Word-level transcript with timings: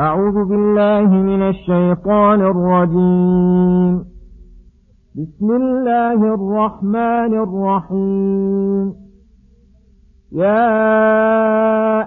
أعوذ 0.00 0.44
بالله 0.44 1.08
من 1.08 1.42
الشيطان 1.42 2.40
الرجيم. 2.40 4.04
بسم 5.16 5.50
الله 5.50 6.34
الرحمن 6.34 7.32
الرحيم. 7.46 8.94
يا 10.32 10.68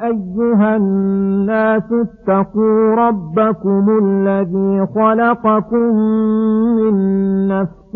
أيها 0.07 0.75
الناس 0.75 1.83
اتقوا 1.91 2.95
ربكم 2.95 3.85
الذي 4.03 4.85
خلقكم 4.95 5.95
من 6.77 6.93
نفس 7.47 7.95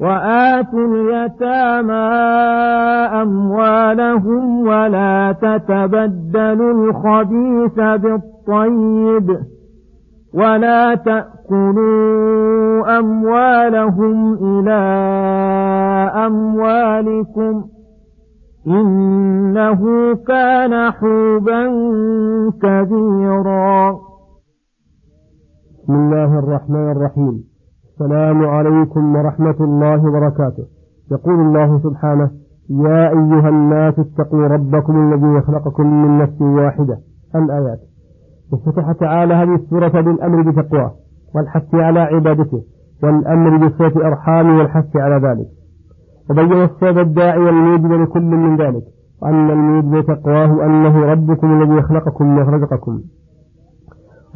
وآتوا 0.00 0.86
اليتامى 0.86 1.92
أموالهم 3.22 4.66
ولا 4.66 5.32
تتبدلوا 5.32 6.72
الخبيث 6.72 7.74
بالطيب 7.74 9.38
ولا 10.34 10.94
تأكلوا 10.94 12.98
أموالهم 12.98 14.34
إلى 14.34 14.80
أموالكم 16.26 17.64
إنه 18.66 20.14
كان 20.14 20.90
حوبا 20.90 21.66
كبيرا. 22.62 23.98
بسم 25.82 25.94
الله 25.94 26.38
الرحمن 26.38 26.90
الرحيم. 26.90 27.49
السلام 28.00 28.44
عليكم 28.44 29.16
ورحمة 29.16 29.56
الله 29.60 30.08
وبركاته. 30.08 30.64
يقول 31.12 31.34
الله 31.34 31.78
سبحانه 31.78 32.30
يا 32.70 33.08
أيها 33.08 33.48
الناس 33.48 33.94
اتقوا 33.98 34.46
ربكم 34.46 35.12
الذي 35.12 35.40
خلقكم 35.40 36.02
من 36.02 36.18
نفس 36.18 36.40
واحدة. 36.40 36.98
الآيات. 37.34 37.78
افتتح 38.52 38.92
تعالى 38.92 39.34
هذه 39.34 39.54
السورة 39.54 40.00
بالأمر 40.00 40.50
بتقواه 40.50 40.92
والحث 41.34 41.74
على 41.74 42.00
عبادته 42.00 42.62
والأمر 43.02 43.66
بصوت 43.66 43.96
أرحامه 43.96 44.58
والحث 44.58 44.96
على 44.96 45.28
ذلك. 45.28 45.46
وبين 46.30 46.62
السبب 46.62 46.98
الداعي 46.98 47.48
الموجب 47.48 47.92
لكل 47.92 48.30
من 48.44 48.56
ذلك 48.56 48.82
وأن 49.22 49.50
الموجب 49.50 49.96
بتقواه 49.96 50.66
أنه 50.66 51.04
ربكم 51.12 51.62
الذي 51.62 51.82
خلقكم 51.82 52.38
ورزقكم 52.38 53.00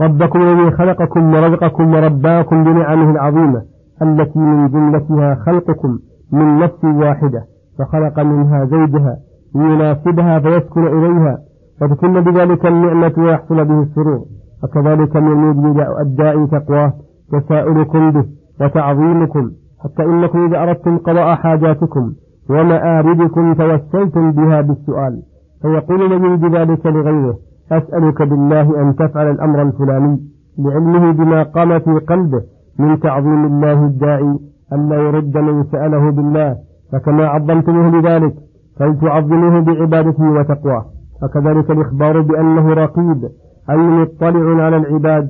ربكم 0.01 0.43
الذي 0.43 0.71
خلقكم 0.71 1.35
ورزقكم 1.35 1.95
ورباكم 1.95 2.65
بنعمه 2.65 3.11
العظيمة 3.11 3.63
التي 4.03 4.39
من 4.39 4.69
جملتها 4.69 5.35
خلقكم 5.35 5.99
من 6.33 6.59
نفس 6.59 6.85
واحدة 6.85 7.45
فخلق 7.79 8.21
منها 8.21 8.65
زوجها 8.65 9.17
ليناسبها 9.55 10.39
فيسكن 10.39 10.87
إليها 10.87 11.39
وتتم 11.83 12.21
بذلك 12.21 12.67
النعمة 12.67 13.13
ويحصل 13.19 13.65
به 13.65 13.83
السرور. 13.83 14.25
وكذلك 14.65 15.17
من 15.17 15.33
الموجب 15.33 15.81
الداعي 16.01 16.47
تقواه 16.47 16.93
تساؤلكم 17.33 18.11
به 18.11 18.25
وتعظيمكم 18.61 19.51
حتى 19.85 20.03
إنكم 20.03 20.47
إذا 20.47 20.63
أردتم 20.63 20.99
قضاء 20.99 21.35
حاجاتكم 21.35 22.13
ومآربكم 22.51 23.55
توسلتم 23.55 24.33
بها 24.33 24.61
بالسؤال. 24.61 25.23
فيقول 25.63 26.13
الذي 26.13 26.37
بذلك 26.37 26.87
لغيره 26.87 27.37
أسألك 27.73 28.23
بالله 28.23 28.81
أن 28.83 28.97
تفعل 28.97 29.31
الأمر 29.31 29.63
الفلاني 29.63 30.21
لعلمه 30.59 31.13
بما 31.13 31.43
قام 31.43 31.79
في 31.79 31.91
قلبه 31.91 32.43
من 32.79 33.01
تعظيم 33.01 33.45
الله 33.47 33.85
الداعي 33.87 34.39
ألا 34.73 34.97
يرد 34.97 35.39
من 35.39 35.65
سأله 35.65 36.11
بالله 36.11 36.57
فكما 36.93 37.27
عظمتموه 37.27 37.91
بذلك 37.91 38.35
فلتعظموه 38.79 39.61
بعبادته 39.61 40.31
وتقواه. 40.31 40.85
وكذلك 41.23 41.71
الإخبار 41.71 42.21
بأنه 42.21 42.73
رقيب 42.75 43.25
أي 43.71 43.77
مطلع 43.77 44.65
على 44.65 44.77
العباد 44.77 45.29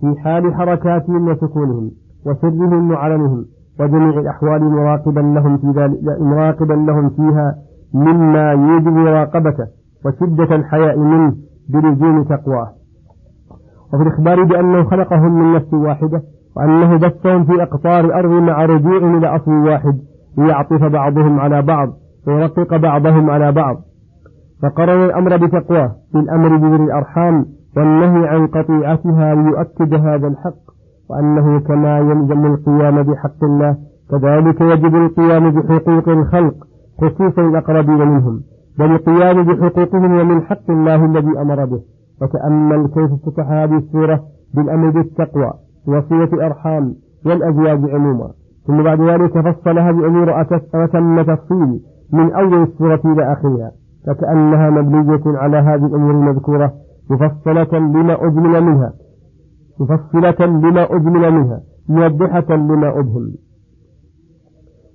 في 0.00 0.14
حال 0.20 0.54
حركاتهم 0.54 1.28
وسكونهم 1.28 1.90
وسرهم 2.26 2.90
وعلنهم 2.90 3.44
وجميع 3.80 4.18
الأحوال 4.18 4.64
مراقبا 4.64 5.20
لهم 5.20 5.58
في 5.58 5.66
ذلك 5.66 5.98
مراقبا 6.20 6.74
لهم 6.74 7.08
فيها 7.08 7.54
مما 7.94 8.52
يوجب 8.52 8.88
مراقبته 8.88 9.66
وشدة 10.06 10.56
الحياء 10.56 10.98
منه. 10.98 11.34
بلزوم 11.68 12.24
تقواه. 12.24 12.68
وفي 13.94 14.02
الإخبار 14.02 14.44
بأنه 14.44 14.84
خلقهم 14.84 15.32
من 15.32 15.54
نفس 15.54 15.74
واحدة 15.74 16.22
وأنه 16.56 16.96
بثهم 16.96 17.44
في 17.44 17.62
أقطار 17.62 18.04
الأرض 18.04 18.30
مع 18.30 18.64
رجوعهم 18.64 19.16
إلى 19.16 19.36
أصل 19.36 19.50
واحد 19.50 19.98
ليعطف 20.38 20.84
بعضهم 20.84 21.40
على 21.40 21.62
بعض 21.62 21.88
ويرقق 22.26 22.76
بعضهم 22.76 23.30
على 23.30 23.52
بعض. 23.52 23.76
فقرن 24.62 25.04
الأمر 25.04 25.36
بتقواه 25.36 25.92
بالأمر 26.14 26.56
بذر 26.56 26.84
الأرحام 26.84 27.46
والنهي 27.76 28.28
عن 28.28 28.46
قطيعتها 28.46 29.34
ليؤكد 29.34 29.94
هذا 29.94 30.26
الحق 30.26 30.68
وأنه 31.10 31.60
كما 31.60 31.98
يلزم 31.98 32.46
القيام 32.46 33.02
بحق 33.02 33.44
الله 33.44 33.76
كذلك 34.10 34.60
يجب 34.60 34.96
القيام 34.96 35.50
بحقوق 35.50 36.08
الخلق 36.08 36.54
خصوصا 37.00 37.42
الأقربين 37.42 38.08
منهم. 38.08 38.40
والقيام 38.80 39.42
بحقوقهم 39.42 40.20
ومن 40.20 40.42
حق 40.42 40.70
الله 40.70 41.04
الذي 41.04 41.38
أمر 41.38 41.64
به. 41.64 41.80
وتأمل 42.22 42.86
كيف 42.86 43.12
افتتح 43.12 43.50
هذه 43.50 43.76
السورة 43.76 44.24
بالأمر 44.54 44.90
بالتقوى 44.90 45.52
وصية 45.86 46.24
الأرحام 46.24 46.94
والأزواج 47.26 47.90
عموما. 47.90 48.30
ثم 48.66 48.82
بعد 48.82 49.00
ذلك 49.00 49.40
فصلها 49.40 49.92
بأمور 49.92 50.40
أتم 50.40 51.22
تفصيل 51.22 51.80
من 52.12 52.32
أول 52.32 52.62
السورة 52.62 53.00
إلى 53.04 53.32
آخرها. 53.32 53.72
فكأنها 54.06 54.70
مبنية 54.70 55.38
على 55.38 55.56
هذه 55.56 55.86
الأمور 55.86 56.10
المذكورة 56.10 56.72
مفصلة 57.10 57.78
لما 57.78 58.26
أجمل 58.26 58.64
منها. 58.64 58.92
مفصلة 59.80 60.46
لما 60.46 60.82
أجمل 60.96 61.32
منها 61.32 61.60
موضحة 61.88 62.56
لما 62.56 62.88
أبهم. 62.98 63.32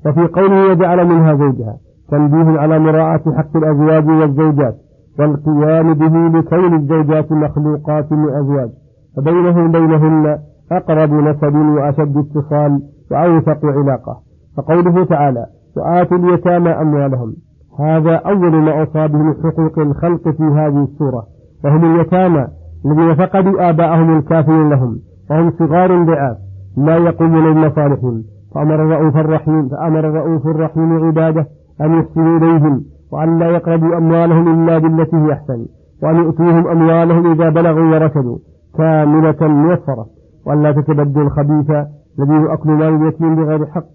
وفي 0.06 0.28
قوله 0.28 0.72
وجعل 0.72 1.08
منها 1.08 1.36
زوجها. 1.36 1.78
تنبيه 2.14 2.60
على 2.60 2.80
مراعاة 2.80 3.24
حق 3.38 3.58
الأزواج 3.58 4.08
والزوجات 4.08 4.76
والقيام 5.20 5.94
به 5.94 6.40
لكون 6.40 6.74
الزوجات 6.76 7.32
مخلوقات 7.32 8.12
لأزواج. 8.12 8.70
فبينهم 9.18 9.72
بينهن 9.72 10.38
أقرب 10.72 11.14
نسب 11.14 11.56
وأشد 11.56 12.18
اتصال 12.18 12.82
وأوثق 13.12 13.66
علاقة. 13.66 14.20
فقوله 14.58 15.06
تعالى 15.06 15.46
وآتوا 15.78 16.18
اليتامى 16.18 16.70
أموالهم. 16.70 17.34
هذا 17.80 18.16
أول 18.16 18.56
ما 18.56 18.84
أصاب 18.84 19.16
من 19.16 19.34
حقوق 19.34 19.80
الخلق 19.80 20.30
في 20.30 20.44
هذه 20.44 20.84
السورة 20.84 21.24
وهم 21.66 21.96
اليتامى 21.96 22.48
الذين 22.86 23.16
فقدوا 23.16 23.70
آباءهم 23.70 24.18
الكافرين 24.18 24.70
لهم 24.70 25.00
وهم 25.32 25.52
صغار 25.60 26.04
ضعاف 26.04 26.38
لا 26.78 26.98
يقومون 26.98 27.54
بمصالحهم 27.54 28.24
فأمر 28.56 28.76
الرؤوف 28.76 29.18
الرحيم 29.18 29.70
فأمر 29.70 30.00
الرؤوف 30.00 30.48
الرحيم 30.48 31.06
عباده 31.06 31.48
أن 31.84 31.94
يحسنوا 32.00 32.38
إليهم 32.38 32.84
وأن 33.12 33.40
لا 33.40 33.50
يقربوا 33.50 33.98
أموالهم 33.98 34.48
إلا 34.54 34.78
بالتي 34.78 35.18
هي 35.18 35.34
أحسن 35.34 35.66
وأن 36.04 36.16
يؤتوهم 36.16 36.68
أموالهم 36.68 37.32
إذا 37.32 37.50
بلغوا 37.50 37.96
ورشدوا. 37.96 38.38
كاملة 38.78 39.48
موفرة 39.48 40.06
وأن 40.46 40.62
لا 40.64 40.72
تتبدوا 40.72 41.24
الخبيث 41.24 41.70
الذي 42.20 42.38
هو 42.38 42.54
أكل 42.54 42.70
مال 42.70 43.02
اليتيم 43.02 43.36
بغير 43.36 43.66
حق. 43.66 43.86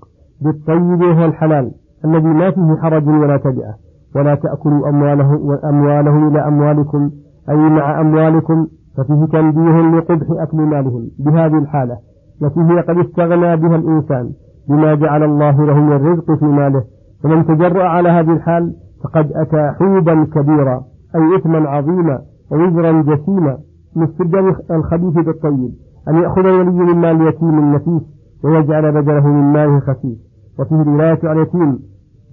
بالطيب 0.41 1.01
وهو 1.01 1.25
الحلال 1.25 1.73
الذي 2.05 2.29
ما 2.29 2.51
فيه 2.51 2.77
حرج 2.83 3.09
ولا 3.09 3.37
تبعة. 3.37 3.75
ولا 4.17 4.35
تأكلوا 4.35 4.89
أمواله 4.89 5.59
أموالهم 5.65 6.29
إلى 6.29 6.49
أموالكم. 6.49 7.11
أي 7.51 7.57
مع 7.57 8.01
أموالكم 8.01 8.67
ففيه 8.97 9.25
تنبيه 9.33 9.99
لقبح 9.99 10.27
أكل 10.31 10.57
مالهم. 10.57 11.09
بهذه 11.19 11.59
الحالة 11.59 11.97
التي 12.43 12.61
هي 12.61 12.81
قد 12.81 12.99
استغنى 12.99 13.57
بها 13.57 13.77
الإنسان 13.77 14.31
بما 14.69 14.95
جعل 14.95 15.23
الله 15.23 15.65
له 15.65 15.81
من 15.81 15.93
الرزق 15.93 16.33
في 16.39 16.45
ماله. 16.45 16.83
فمن 17.23 17.47
تجرأ 17.47 17.85
على 17.85 18.09
هذه 18.09 18.33
الحال 18.33 18.75
فقد 19.05 19.33
أتى 19.33 19.71
حوبا 19.79 20.25
كبيرا 20.25 20.83
أي 21.17 21.37
إثما 21.37 21.69
عظيما 21.69 22.21
ووزرا 22.53 23.03
جسيما 23.03 23.59
مستبدل 23.97 24.57
الخبيث 24.71 25.15
بالطيب. 25.15 25.71
أن 26.09 26.15
يأخذ 26.15 26.47
الولي 26.47 26.71
من 26.71 26.97
مال 27.01 27.23
اليتيم 27.23 27.59
النفيس 27.59 28.03
ويجعل 28.45 28.93
بدله 28.93 29.27
من 29.27 29.53
ماله 29.53 29.81
خفيف. 29.81 30.19
وفيه 30.59 30.83
الولاية 30.83 31.19
على 31.25 31.43
اليتيم 31.43 31.79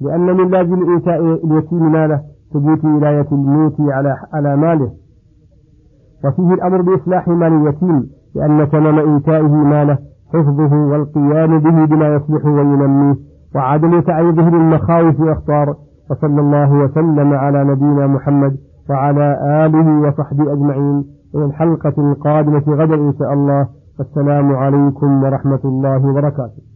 لأن 0.01 0.37
من 0.37 0.49
لازم 0.49 0.91
إيتاء 0.93 1.45
اليتيم 1.45 1.91
ماله 1.91 2.21
ثبوت 2.53 2.85
ولاية 2.85 3.27
الموت 3.31 3.75
على 3.79 4.15
على 4.33 4.57
ماله. 4.57 4.91
وفيه 6.25 6.53
الأمر 6.53 6.81
بإصلاح 6.81 7.27
مال 7.27 7.53
اليتيم 7.53 8.09
لأن 8.35 8.69
تمام 8.69 9.13
إيتائه 9.13 9.47
ماله 9.47 9.97
حفظه 10.33 10.75
والقيام 10.75 11.59
به 11.59 11.85
بما 11.85 12.15
يصلح 12.15 12.45
وينميه. 12.45 13.15
وعدم 13.55 13.99
تعريضه 13.99 14.49
للمخاوف 14.49 15.19
والأخطار 15.19 15.75
وصلى 16.11 16.41
الله 16.41 16.71
وسلم 16.71 17.33
على 17.33 17.63
نبينا 17.63 18.07
محمد 18.07 18.57
وعلى 18.89 19.27
آله 19.65 19.87
وصحبه 20.07 20.53
أجمعين 20.53 21.05
إلى 21.35 21.45
الحلقة 21.45 21.93
القادمة 21.97 22.63
غدا 22.67 22.95
إن 22.95 23.13
شاء 23.19 23.33
الله 23.33 23.67
والسلام 23.99 24.55
عليكم 24.55 25.23
ورحمة 25.23 25.59
الله 25.65 26.09
وبركاته. 26.09 26.74